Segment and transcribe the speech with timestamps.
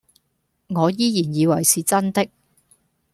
[0.69, 2.27] 我依然以為是真的